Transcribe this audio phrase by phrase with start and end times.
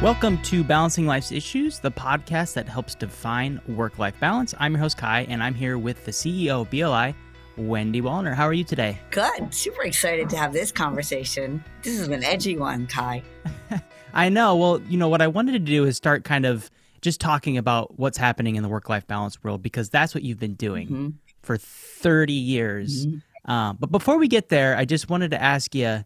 [0.00, 4.54] Welcome to Balancing Life's Issues, the podcast that helps define work life balance.
[4.60, 7.16] I'm your host, Kai, and I'm here with the CEO of BLI,
[7.56, 8.32] Wendy Wallner.
[8.32, 9.00] How are you today?
[9.10, 9.52] Good.
[9.52, 11.64] Super excited to have this conversation.
[11.82, 13.24] This is an edgy one, Kai.
[14.14, 14.54] I know.
[14.54, 16.70] Well, you know, what I wanted to do is start kind of
[17.02, 20.38] just talking about what's happening in the work life balance world because that's what you've
[20.38, 21.08] been doing mm-hmm.
[21.42, 23.04] for 30 years.
[23.04, 23.50] Mm-hmm.
[23.50, 26.04] Um, but before we get there, I just wanted to ask you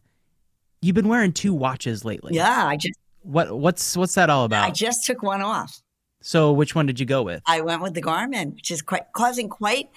[0.80, 2.34] you've been wearing two watches lately.
[2.34, 4.64] Yeah, I just what what's what's that all about?
[4.64, 5.82] I just took one off.
[6.22, 7.42] So which one did you go with?
[7.46, 9.90] I went with the Garmin, which is quite causing quite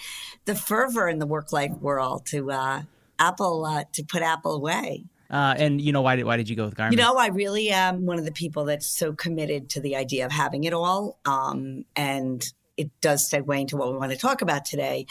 [0.45, 2.81] the fervor in the work life world to uh,
[3.20, 5.05] Apple uh, to put Apple away.
[5.29, 6.91] Uh, and you know why did why did you go with Garmin?
[6.91, 10.26] You know, I really am one of the people that's so committed to the idea
[10.26, 12.45] of having it all, um, and
[12.77, 15.05] it does segue into what we want to talk about today.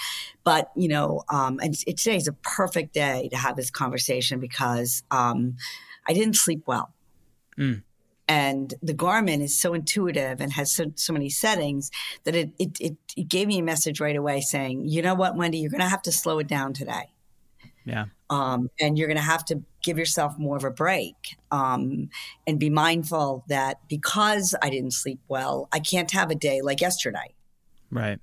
[0.44, 4.38] But you know, um, and it, today is a perfect day to have this conversation
[4.38, 5.56] because um,
[6.06, 6.92] I didn't sleep well.
[7.58, 7.82] Mm.
[8.26, 11.90] And the Garmin is so intuitive and has so, so many settings
[12.24, 15.36] that it, it, it, it gave me a message right away saying, you know what,
[15.36, 17.10] Wendy, you're going to have to slow it down today.
[17.84, 18.06] Yeah.
[18.30, 22.08] Um, and you're going to have to give yourself more of a break um,
[22.46, 26.80] and be mindful that because I didn't sleep well, I can't have a day like
[26.80, 27.34] yesterday.
[27.90, 28.18] Right.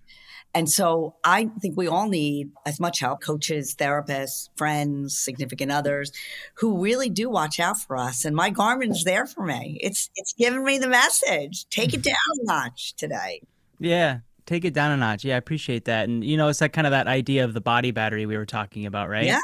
[0.54, 6.12] And so I think we all need as much help coaches, therapists, friends, significant others
[6.56, 8.26] who really do watch out for us.
[8.26, 9.80] And my Garmin's there for me.
[9.82, 11.68] It's it's giving me the message.
[11.70, 13.42] Take it down a notch today.
[13.80, 14.20] Yeah.
[14.46, 15.24] Take it down a notch.
[15.24, 16.10] Yeah, I appreciate that.
[16.10, 18.46] And you know, it's like kind of that idea of the body battery we were
[18.46, 19.26] talking about, right?
[19.26, 19.40] Yeah.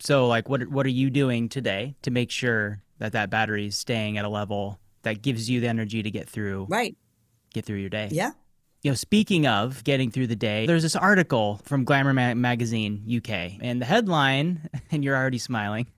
[0.00, 3.76] So like what what are you doing today to make sure that that battery is
[3.76, 6.96] staying at a level that gives you the energy to get through Right.
[7.54, 8.08] Get through your day.
[8.12, 8.32] Yeah.
[8.82, 13.04] You know, speaking of getting through the day, there's this article from Glamour Ma- Magazine
[13.08, 15.88] UK, and the headline, and you're already smiling.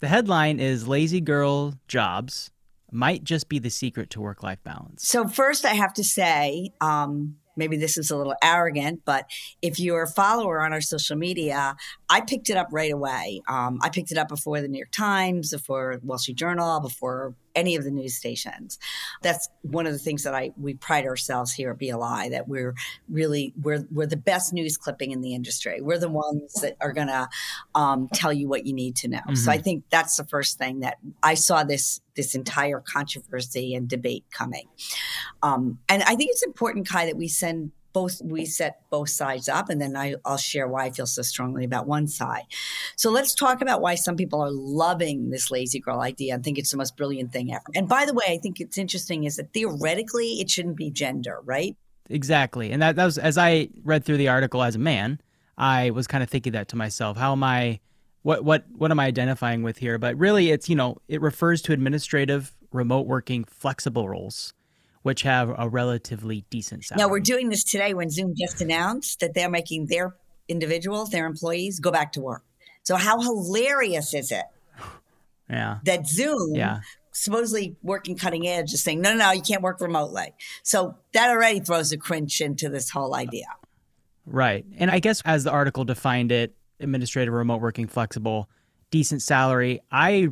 [0.00, 2.50] The headline is Lazy Girl Jobs
[2.92, 5.06] Might Just Be the Secret to Work Life Balance.
[5.06, 9.24] So, first, I have to say, um, maybe this is a little arrogant, but
[9.62, 11.76] if you're a follower on our social media,
[12.10, 13.40] I picked it up right away.
[13.46, 17.36] Um, I picked it up before the New York Times, before Wall Street Journal, before
[17.54, 18.78] any of the news stations.
[19.22, 22.74] That's one of the things that I we pride ourselves here at BLI that we're
[23.08, 25.80] really we're we're the best news clipping in the industry.
[25.80, 27.28] We're the ones that are going to
[27.76, 29.18] um, tell you what you need to know.
[29.18, 29.34] Mm-hmm.
[29.36, 29.64] So I mm-hmm.
[29.64, 34.66] think that's the first thing that I saw this this entire controversy and debate coming.
[35.42, 39.48] Um, and I think it's important, Kai, that we send both we set both sides
[39.48, 42.44] up and then I, will share why i feel so strongly about one side.
[42.96, 46.58] So let's talk about why some people are loving this lazy girl idea and think
[46.58, 47.64] it's the most brilliant thing ever.
[47.74, 51.40] And by the way i think it's interesting is that theoretically it shouldn't be gender
[51.44, 51.76] right?
[52.08, 52.72] Exactly.
[52.72, 55.20] And that, that was as i read through the article as a man
[55.58, 57.16] i was kind of thinking that to myself.
[57.16, 57.80] How am i
[58.22, 59.98] what what what am i identifying with here?
[59.98, 64.54] But really it's you know it refers to administrative remote working flexible roles
[65.02, 67.06] which have a relatively decent salary.
[67.06, 70.14] Now we're doing this today when Zoom just announced that they're making their
[70.48, 72.44] individuals, their employees, go back to work.
[72.82, 74.44] So how hilarious is it?
[75.48, 75.78] Yeah.
[75.82, 76.78] That Zoom yeah.
[77.10, 80.32] supposedly working cutting edge is saying, no, no, no, you can't work remotely.
[80.62, 83.46] So that already throws a cringe into this whole idea.
[84.26, 84.64] Right.
[84.78, 88.48] And I guess as the article defined it, administrative remote working flexible,
[88.92, 90.28] decent salary, I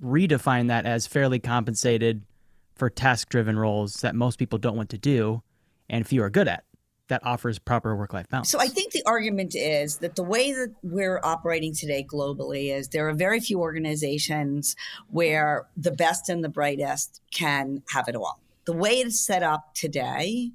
[0.00, 2.22] redefine that as fairly compensated
[2.80, 5.42] for task driven roles that most people don't want to do
[5.90, 6.64] and few are good at
[7.08, 8.48] that offers proper work life balance.
[8.48, 12.88] So I think the argument is that the way that we're operating today globally is
[12.88, 14.76] there are very few organizations
[15.08, 18.40] where the best and the brightest can have it all.
[18.64, 20.52] The way it's set up today,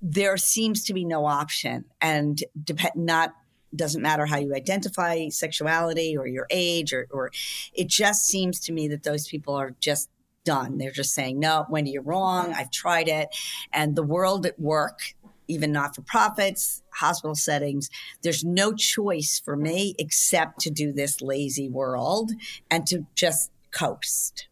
[0.00, 3.34] there seems to be no option and depend not
[3.76, 7.32] doesn't matter how you identify sexuality or your age or, or
[7.74, 10.08] it just seems to me that those people are just
[10.44, 10.78] done.
[10.78, 12.52] They're just saying, no, Wendy, you're wrong.
[12.52, 13.28] I've tried it.
[13.72, 15.14] And the world at work,
[15.48, 17.90] even not for profits, hospital settings,
[18.22, 22.32] there's no choice for me except to do this lazy world
[22.70, 24.48] and to just coast.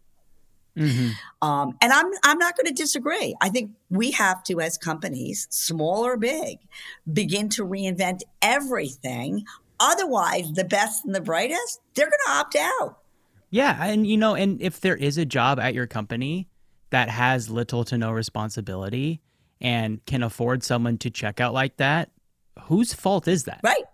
[0.76, 1.46] Mm-hmm.
[1.46, 3.36] Um, and I'm I'm not going to disagree.
[3.42, 6.58] I think we have to, as companies, small or big,
[7.12, 9.44] begin to reinvent everything.
[9.78, 13.01] Otherwise, the best and the brightest, they're going to opt out.
[13.52, 16.48] Yeah, and you know, and if there is a job at your company
[16.88, 19.20] that has little to no responsibility
[19.60, 22.10] and can afford someone to check out like that,
[22.62, 23.60] whose fault is that?
[23.62, 23.84] Right.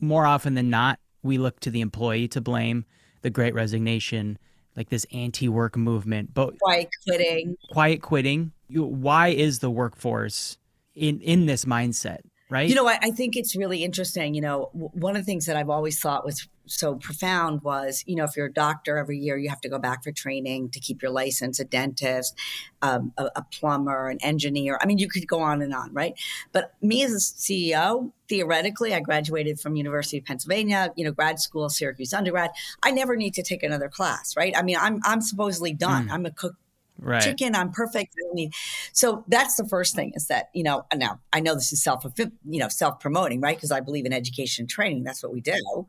[0.00, 2.86] More often than not, we look to the employee to blame
[3.20, 4.38] the great resignation,
[4.74, 7.56] like this anti-work movement, but quiet quitting.
[7.72, 8.52] Quiet quitting.
[8.70, 10.56] Why is the workforce
[10.94, 12.20] in in this mindset?
[12.48, 12.68] Right.
[12.68, 14.34] You know, I, I think it's really interesting.
[14.34, 18.04] You know, w- one of the things that I've always thought was so profound was,
[18.06, 20.70] you know, if you're a doctor every year, you have to go back for training
[20.70, 22.38] to keep your license, a dentist,
[22.82, 24.78] um, a, a, plumber, an engineer.
[24.80, 26.14] I mean, you could go on and on, right?
[26.52, 31.40] But me as a CEO, theoretically, I graduated from University of Pennsylvania, you know, grad
[31.40, 32.50] school, Syracuse undergrad.
[32.82, 34.56] I never need to take another class, right?
[34.56, 36.08] I mean, I'm I'm supposedly done.
[36.08, 36.12] Mm.
[36.12, 36.54] I'm a cook
[36.98, 37.22] right.
[37.22, 37.54] chicken.
[37.54, 38.14] I'm perfect.
[38.92, 42.04] So that's the first thing is that, you know, now I know this is self,
[42.16, 43.56] you know, self promoting, right?
[43.56, 45.04] Because I believe in education and training.
[45.04, 45.86] That's what we do.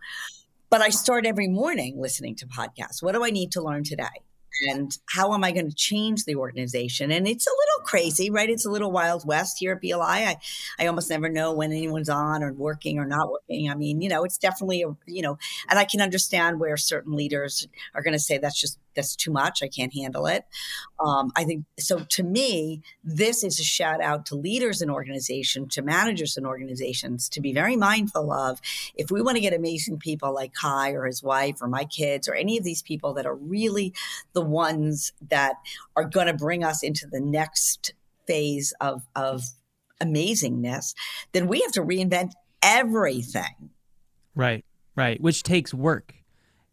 [0.70, 3.02] But I start every morning listening to podcasts.
[3.02, 4.24] What do I need to learn today?
[4.68, 7.12] and how am I going to change the organization?
[7.12, 8.50] And it's a little crazy, right?
[8.50, 10.00] It's a little wild west here at BLI.
[10.02, 10.38] I,
[10.80, 13.70] I almost never know when anyone's on or working or not working.
[13.70, 15.38] I mean, you know, it's definitely a, you know,
[15.70, 19.32] and I can understand where certain leaders are going to say that's just that's too
[19.32, 19.62] much.
[19.62, 20.46] I can't handle it.
[21.00, 22.00] Um, I think so.
[22.00, 27.30] To me, this is a shout out to leaders in organization, to managers in organizations,
[27.30, 28.60] to be very mindful of
[28.96, 32.28] if we want to get amazing people like Kai or his wife or my kids
[32.28, 33.94] or any of these people that are really
[34.34, 35.56] the ones that
[35.96, 37.94] are going to bring us into the next
[38.28, 39.44] phase of of
[40.02, 40.94] amazingness,
[41.32, 42.32] then we have to reinvent
[42.62, 43.72] everything.
[44.36, 44.66] Right,
[44.96, 46.14] right, which takes work.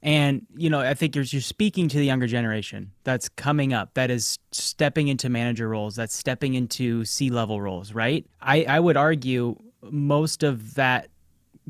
[0.02, 3.94] And, you know, I think you're, you're speaking to the younger generation that's coming up,
[3.94, 8.26] that is stepping into manager roles, that's stepping into C level roles, right?
[8.40, 11.08] I, I would argue most of that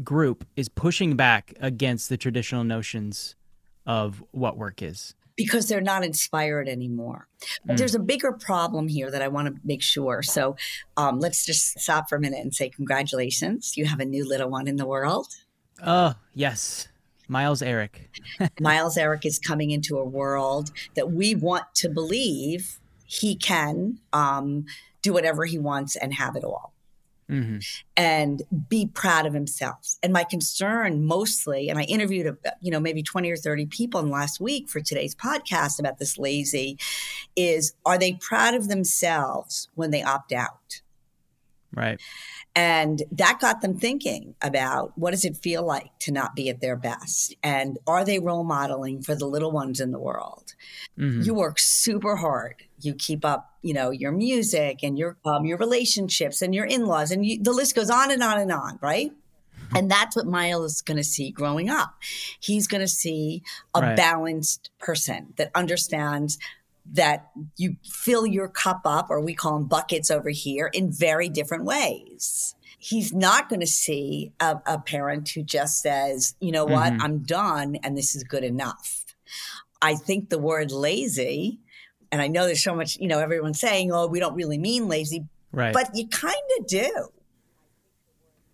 [0.03, 3.37] group is pushing back against the traditional notions
[3.85, 5.15] of what work is.
[5.37, 7.27] Because they're not inspired anymore.
[7.65, 7.79] But mm.
[7.79, 10.23] there's a bigger problem here that I want to make sure.
[10.23, 10.57] So
[10.97, 13.77] um, let's just stop for a minute and say, Congratulations.
[13.77, 15.29] You have a new little one in the world.
[15.85, 16.89] Oh, yes.
[17.33, 18.11] Miles Eric.
[18.61, 24.67] Miles Eric is coming into a world that we want to believe he can um,
[25.01, 26.73] do whatever he wants and have it all.
[27.31, 27.59] Mm-hmm.
[27.97, 29.97] And be proud of himself.
[30.03, 34.01] And my concern mostly, and I interviewed, a, you know, maybe 20 or 30 people
[34.01, 36.77] in the last week for today's podcast about this lazy,
[37.35, 40.83] is are they proud of themselves when they opt out?
[41.75, 41.99] Right.
[42.55, 46.61] And that got them thinking about what does it feel like to not be at
[46.61, 47.35] their best?
[47.43, 50.55] And are they role modeling for the little ones in the world?
[50.99, 51.23] Mm-hmm.
[51.23, 52.65] You work super hard.
[52.81, 57.11] You keep up, you know, your music and your um, your relationships and your in-laws
[57.11, 59.13] and you, the list goes on and on and on, right?
[59.75, 61.95] And that's what Miles is going to see growing up.
[62.41, 63.43] He's going to see
[63.75, 63.97] a right.
[63.97, 66.39] balanced person that understands
[66.91, 71.29] that you fill your cup up, or we call them buckets over here, in very
[71.29, 72.55] different ways.
[72.79, 77.03] He's not going to see a, a, parent who just says, you know what, mm-hmm.
[77.03, 79.05] I'm done and this is good enough.
[79.81, 81.61] I think the word lazy,
[82.11, 84.89] and I know there's so much, you know, everyone's saying, oh, we don't really mean
[84.89, 85.73] lazy, right.
[85.73, 87.09] but you kind of do.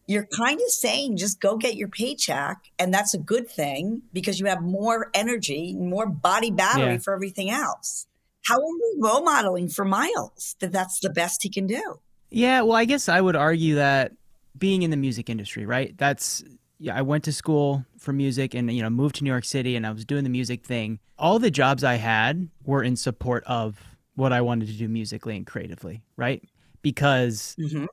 [0.06, 4.38] You're kind of saying just go get your paycheck, and that's a good thing because
[4.38, 6.98] you have more energy, more body battery yeah.
[6.98, 8.07] for everything else
[8.48, 12.00] how are we role modeling for Miles that that's the best he can do?
[12.30, 14.12] Yeah, well, I guess I would argue that
[14.56, 15.96] being in the music industry, right?
[15.96, 16.42] That's
[16.78, 19.76] yeah, I went to school for music and you know moved to New York City
[19.76, 20.98] and I was doing the music thing.
[21.18, 23.78] All the jobs I had were in support of
[24.14, 26.42] what I wanted to do musically and creatively, right?
[26.82, 27.86] Because mm-hmm.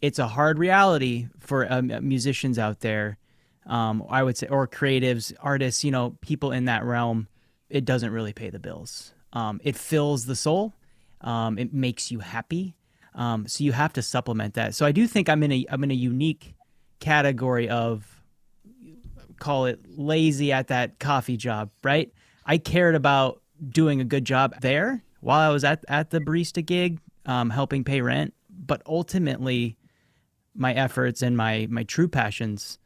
[0.00, 3.18] it's a hard reality for um, musicians out there.
[3.66, 7.28] Um, I would say, or creatives, artists, you know, people in that realm.
[7.70, 9.13] It doesn't really pay the bills.
[9.34, 10.72] Um, it fills the soul.
[11.20, 12.76] Um, it makes you happy.
[13.14, 14.74] Um, so you have to supplement that.
[14.74, 16.54] So I do think I'm in a I'm in a unique
[17.00, 18.22] category of
[19.38, 22.12] call it lazy at that coffee job, right?
[22.46, 26.64] I cared about doing a good job there while I was at at the barista
[26.64, 28.34] gig, um, helping pay rent.
[28.50, 29.76] But ultimately,
[30.54, 32.78] my efforts and my my true passions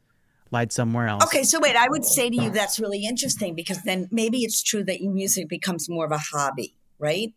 [0.51, 1.23] lied somewhere else.
[1.23, 4.63] Okay, so wait, I would say to you that's really interesting because then maybe it's
[4.63, 7.33] true that your music becomes more of a hobby, right?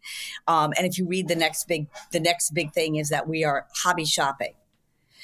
[0.48, 3.44] Um, and if you read the next big, the next big thing is that we
[3.44, 4.54] are hobby shopping.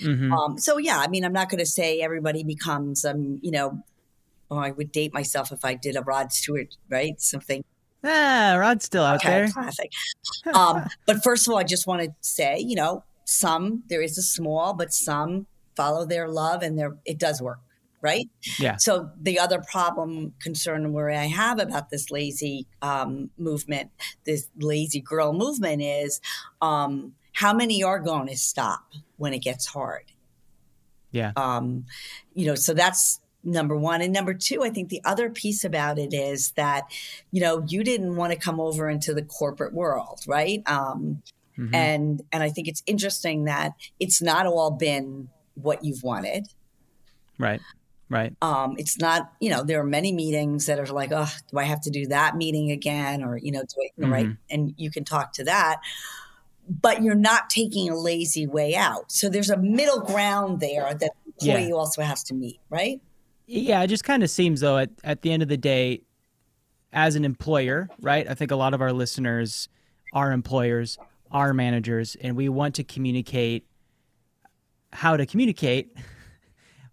[0.00, 0.33] Mm-hmm.
[0.33, 3.83] Um, so yeah, I mean, I'm not going to say everybody becomes, um, you know,
[4.50, 7.21] oh, I would date myself if I did a Rod Stewart, right?
[7.21, 7.64] Something.
[8.04, 9.49] Ah, Rod's still out okay, there.
[9.49, 9.90] Classic.
[10.54, 14.16] um, but first of all, I just want to say, you know, some there is
[14.16, 17.59] a small, but some follow their love, and there it does work
[18.00, 18.28] right?
[18.59, 18.76] Yeah.
[18.76, 23.90] So the other problem, concern worry I have about this lazy um, movement,
[24.25, 26.21] this lazy girl movement, is
[26.61, 30.12] um, how many are going to stop when it gets hard?
[31.11, 31.33] Yeah.
[31.37, 31.87] Um,
[32.35, 34.02] you know, so that's number one.
[34.02, 36.85] And number two, I think the other piece about it is that,
[37.31, 40.62] you know, you didn't want to come over into the corporate world, right?
[40.67, 41.23] Um,
[41.59, 41.75] mm-hmm.
[41.75, 46.49] And and I think it's interesting that it's not all been what you've wanted.
[47.38, 47.61] Right
[48.11, 48.35] Right.
[48.41, 51.65] Um, it's not, you know, there are many meetings that are like, oh, do I
[51.65, 53.23] have to do that meeting again?
[53.23, 54.12] Or, you know, do I, mm-hmm.
[54.12, 54.29] right?
[54.50, 55.81] And you can talk to that.
[56.69, 59.11] But you're not taking a lazy way out.
[59.11, 61.11] So there's a middle ground there that the
[61.50, 61.75] employee yeah.
[61.75, 63.00] also has to meet, right?
[63.47, 66.03] Yeah, it just kind of seems though at, at the end of the day,
[66.93, 68.29] as an employer, right?
[68.29, 69.69] I think a lot of our listeners
[70.12, 70.99] are employers,
[71.31, 73.67] are managers, and we want to communicate
[74.93, 75.95] how to communicate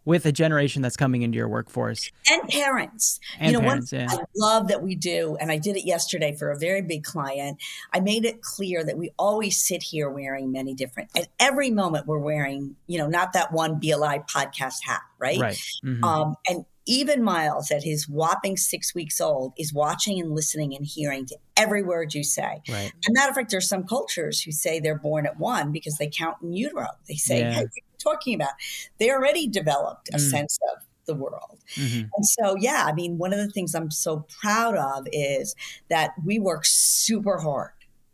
[0.06, 3.20] with a generation that's coming into your workforce and parents.
[3.40, 4.08] And you know, parents, one yeah.
[4.12, 7.58] I love that we do, and I did it yesterday for a very big client.
[7.94, 11.10] I made it clear that we always sit here wearing many different.
[11.18, 15.40] At every moment, we're wearing, you know, not that one BLI podcast hat, right?
[15.40, 15.62] Right.
[15.84, 16.04] Mm-hmm.
[16.04, 20.86] Um, and even Miles, at his whopping six weeks old, is watching and listening and
[20.86, 22.62] hearing to every word you say.
[22.70, 22.92] Right.
[23.06, 26.08] And matter of fact, there's some cultures who say they're born at one because they
[26.08, 26.88] count in utero.
[27.08, 27.51] They say, Yeah.
[27.51, 28.54] hey, what are you talking about?
[29.00, 30.30] They already developed a Mm.
[30.30, 31.60] sense of the world.
[31.75, 32.10] Mhm.
[32.15, 35.56] And so, yeah, I mean, one of the things I'm so proud of is
[35.89, 37.72] that we work super hard.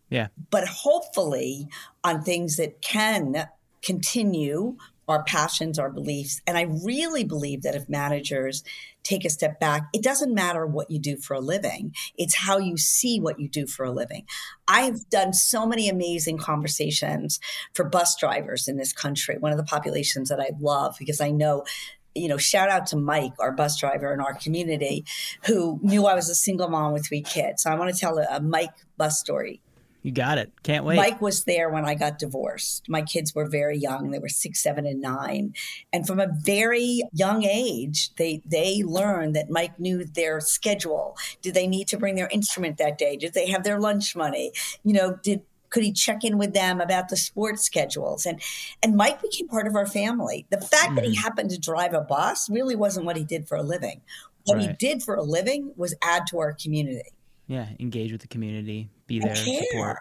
[0.09, 0.27] Yeah.
[0.49, 1.67] But hopefully
[2.03, 3.47] on things that can
[3.81, 4.77] continue
[5.11, 6.41] our passions, our beliefs.
[6.47, 8.63] And I really believe that if managers
[9.03, 12.57] take a step back, it doesn't matter what you do for a living, it's how
[12.57, 14.25] you see what you do for a living.
[14.67, 17.39] I have done so many amazing conversations
[17.73, 21.31] for bus drivers in this country, one of the populations that I love because I
[21.31, 21.65] know
[22.13, 25.05] you know, shout out to Mike, our bus driver in our community,
[25.45, 27.63] who knew I was a single mom with three kids.
[27.63, 29.61] So I want to tell a, a Mike bus story.
[30.03, 30.51] You got it.
[30.63, 30.96] Can't wait.
[30.96, 32.89] Mike was there when I got divorced.
[32.89, 35.53] My kids were very young; they were six, seven, and nine.
[35.93, 41.15] And from a very young age, they they learned that Mike knew their schedule.
[41.41, 43.15] Did they need to bring their instrument that day?
[43.15, 44.53] Did they have their lunch money?
[44.84, 48.41] You know, did could he check in with them about the sports schedules and
[48.84, 51.22] and mike became part of our family the fact that he Mhm.
[51.22, 54.01] happened to drive a bus really wasn't what he did for a living
[54.43, 57.13] what he did for a living was add to our community
[57.48, 57.67] yeah.
[57.79, 58.89] Engage with the community.
[59.07, 59.36] Be there.
[59.36, 59.62] care.
[59.71, 59.98] Support.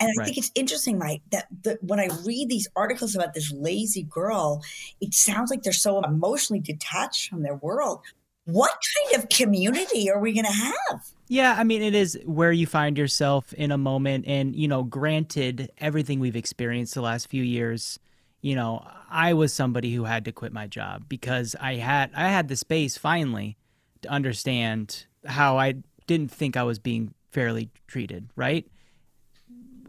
[0.00, 0.24] And I Right.
[0.26, 4.62] think it's interesting, right that the, when I read these articles about this lazy girl,
[5.00, 8.00] it sounds like they're so emotionally detached from their world.
[8.46, 8.72] What
[9.12, 11.00] kind of community are we going to have?
[11.28, 14.26] Yeah, I mean, it is where you find yourself in a moment.
[14.26, 17.98] And, you know, granted, everything we've experienced the last few years,
[18.42, 22.28] you know, I was somebody who had to quit my job because I had I
[22.28, 23.56] had the space finally
[24.02, 28.66] to understand how I didn't think I was being fairly treated, right?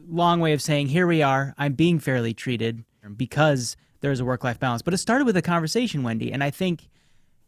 [0.07, 2.83] Long way of saying here we are, I'm being fairly treated
[3.15, 4.81] because there's a work-life balance.
[4.81, 6.89] But it started with a conversation, Wendy, and I think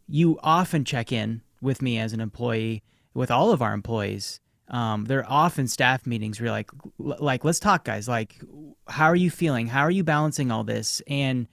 [0.06, 2.82] you often check in with me as an employee,
[3.14, 4.40] with all of our employees.
[4.68, 8.06] Um, there are often staff meetings where you're like, like, let's talk, guys.
[8.06, 8.36] Like,
[8.86, 9.66] how are you feeling?
[9.66, 11.02] How are you balancing all this?
[11.06, 11.48] And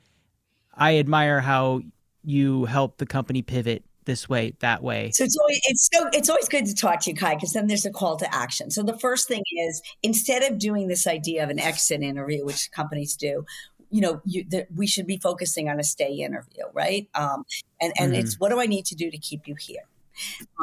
[0.73, 1.81] I admire how
[2.23, 5.11] you help the company pivot this way, that way.
[5.11, 7.67] So it's always it's so it's always good to talk to you, Kai, because then
[7.67, 8.71] there's a call to action.
[8.71, 12.71] So the first thing is instead of doing this idea of an exit interview, which
[12.71, 13.45] companies do,
[13.89, 17.07] you know, you, that we should be focusing on a stay interview, right?
[17.15, 17.43] Um,
[17.81, 18.19] and and Mhm.
[18.19, 19.83] it's what do I need to do to keep you here?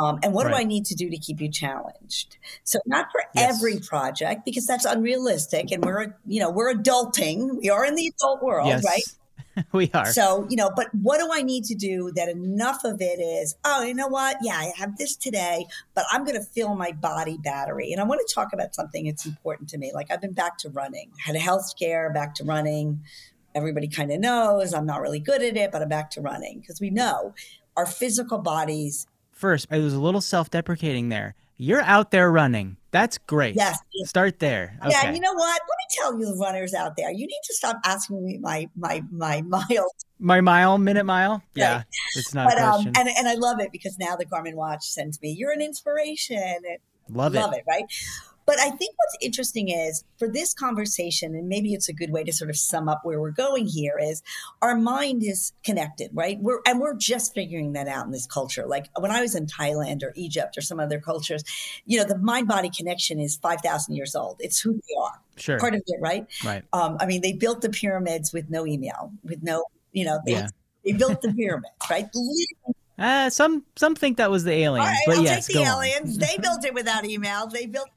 [0.00, 2.38] Um, and what do I need to do to keep you challenged?
[2.64, 3.56] So not for Yes.
[3.58, 7.58] every project because that's unrealistic, and we're you know we're adulting.
[7.60, 9.02] We are in the adult world, yes, right?
[9.72, 10.06] we are.
[10.06, 13.54] So, you know, but what do I need to do that enough of it is,
[13.64, 14.36] oh, you know what?
[14.42, 17.92] Yeah, I have this today, but I'm going to fill my body battery.
[17.92, 19.92] And I want to talk about something that's important to me.
[19.92, 23.00] Like I've been back to running, had a health scare, back to running.
[23.54, 26.60] Everybody kind of knows I'm not really good at it, but I'm back to running
[26.60, 27.34] because we know
[27.76, 29.06] our physical bodies.
[29.32, 31.34] First, I was a little self-deprecating there.
[31.56, 32.76] You're out there running.
[32.90, 33.54] That's great.
[33.54, 33.78] Yes.
[34.04, 34.76] Start there.
[34.84, 34.90] Okay.
[34.90, 35.60] Yeah, you know what?
[35.60, 38.68] Let me tell you, the runners out there, you need to stop asking me my
[38.76, 41.42] my my miles My mile, minute mile.
[41.54, 41.84] Yeah,
[42.16, 42.92] it's not but a um, question.
[42.98, 46.36] and and I love it because now the Garmin watch sends me, "You're an inspiration."
[46.38, 46.78] And
[47.08, 47.40] Love it.
[47.40, 47.84] love it, right?
[48.44, 52.24] But I think what's interesting is for this conversation, and maybe it's a good way
[52.24, 54.22] to sort of sum up where we're going here is
[54.60, 56.38] our mind is connected, right?
[56.40, 58.66] We're and we're just figuring that out in this culture.
[58.66, 61.44] Like when I was in Thailand or Egypt or some other cultures,
[61.86, 64.36] you know, the mind body connection is five thousand years old.
[64.40, 65.58] It's who they are, Sure.
[65.58, 66.26] part of it, right?
[66.44, 66.64] Right.
[66.72, 70.32] Um, I mean, they built the pyramids with no email, with no, you know, they,
[70.32, 70.48] Yeah.
[70.84, 72.08] they built the pyramids, right?
[72.98, 75.62] Uh, some some think that was the aliens, All right, but I'll yes, take the
[75.64, 75.84] on.
[75.84, 76.18] aliens.
[76.18, 77.46] They built it without email.
[77.46, 77.88] They built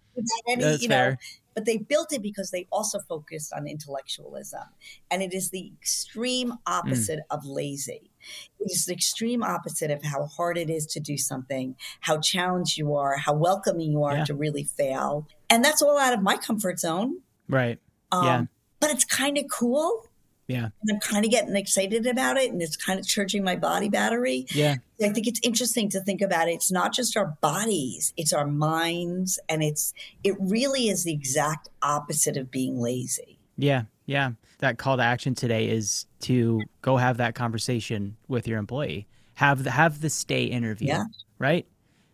[0.48, 1.20] any, That's you know, fair.
[1.54, 4.64] but they built it because they also focused on intellectualism.
[5.12, 8.12] And it is the extreme opposite of lazy.
[8.60, 12.78] It is the extreme opposite of how hard it is to do something, how challenged
[12.78, 14.26] you are, how welcoming you are Yeah.
[14.26, 15.28] to really fail.
[15.50, 17.22] And that's all out of my comfort zone.
[17.48, 17.80] Right.
[18.12, 18.44] Um, Yeah.
[18.80, 20.08] But it's kind of cool
[20.48, 20.70] Yeah.
[20.82, 23.90] And I'm kind of getting excited about it and it's kind of charging my body
[23.90, 24.46] battery.
[24.54, 24.76] Yeah.
[25.02, 26.54] I think it's interesting to think about it.
[26.54, 29.40] It's not just our bodies, it's our minds.
[29.50, 33.40] And it's, it really is the exact opposite of being lazy.
[33.58, 33.84] Yeah.
[34.06, 34.32] Yeah.
[34.60, 39.08] That call to action today is to go have that conversation with your employee.
[39.34, 41.04] Have the, have the stay interview, Yeah.
[41.40, 41.66] right?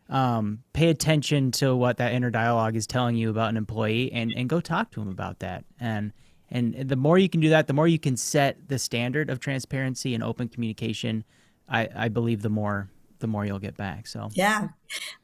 [0.10, 4.34] Um, pay attention to what that inner dialogue is telling you about an employee and,
[4.36, 5.64] and go talk to him about that.
[5.80, 6.12] And,
[6.50, 9.40] and the more you can do that, the more you can set the standard of
[9.40, 11.24] transparency and open communication.
[11.72, 12.90] I, I believe the more
[13.22, 14.08] the more you'll get back.
[14.08, 14.70] So Yeah.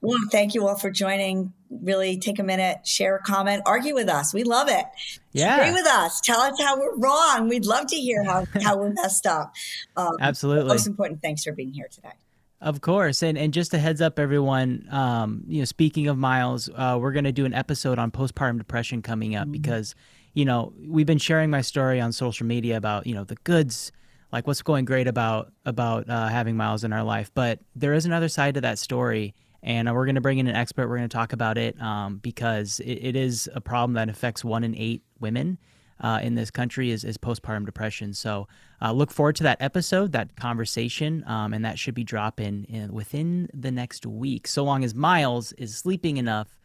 [0.01, 1.51] Well, thank you all for joining.
[1.69, 4.33] Really take a minute, share a comment, argue with us.
[4.33, 4.85] We love it.
[5.33, 5.57] Yeah.
[5.57, 6.21] Agree with us.
[6.21, 7.49] Tell us how we're wrong.
[7.49, 9.51] We'd love to hear how, how we're messed up.
[9.97, 10.69] Um, absolutely.
[10.69, 12.13] Most important, thanks for being here today.
[12.59, 14.87] Of course, and and just a heads up, everyone.
[14.89, 18.57] Um, you know, speaking of Miles, uh, we're going to do an episode on postpartum
[18.57, 19.93] depression coming up because,
[20.33, 23.91] you know, we've been sharing my story on social media about you know the goods,
[24.31, 28.05] like what's going great about about uh, having Miles in our life, but there is
[28.05, 30.87] another side to that story, and uh, we're going to bring in an expert.
[30.87, 34.43] We're going to talk about it um, because it, it is a problem that affects
[34.43, 35.57] one in eight women
[35.99, 38.13] uh, in this country is, is postpartum depression.
[38.13, 38.47] So
[38.81, 42.93] uh, look forward to that episode, that conversation, um, and that should be dropping in,
[42.93, 46.59] within the next week, so long as Miles is sleeping enough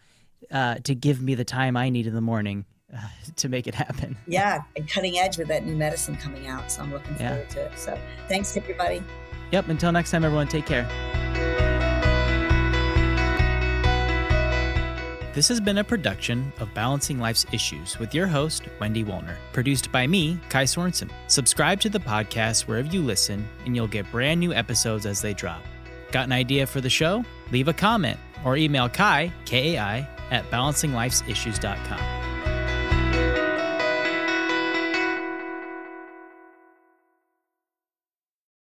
[0.50, 2.66] uh, to give me the time I need in the morning
[2.97, 2.99] uh,
[3.37, 4.17] to make it happen.
[4.27, 6.71] Yeah, and cutting edge with that new medicine coming out.
[6.71, 7.31] So I'm looking Yeah.
[7.31, 7.79] forward to it.
[7.79, 9.03] So thanks, everybody.
[9.53, 9.69] Yep.
[9.69, 10.89] Until next time, everyone, take care.
[15.35, 19.39] This has been a production of Balancing Life's Issues with your host, Wendy Wolner.
[19.55, 21.11] Produced by me, Kai Sorensen.
[21.27, 25.33] Subscribe to the podcast wherever you listen, and you'll get brand new episodes as they
[25.33, 25.63] drop.
[26.11, 27.25] Got an idea for the show?
[27.51, 32.22] Leave a comment or email Kai, K A I, at balancinglifesissues.com.